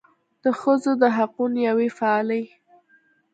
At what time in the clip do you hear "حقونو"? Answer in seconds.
1.15-1.57